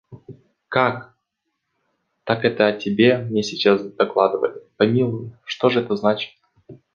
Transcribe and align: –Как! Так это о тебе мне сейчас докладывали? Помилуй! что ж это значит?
–Как! 0.67 1.13
Так 2.23 2.43
это 2.43 2.65
о 2.65 2.73
тебе 2.73 3.19
мне 3.19 3.43
сейчас 3.43 3.85
докладывали? 3.85 4.63
Помилуй! 4.77 5.31
что 5.45 5.69
ж 5.69 5.77
это 5.77 5.95
значит? 5.95 6.31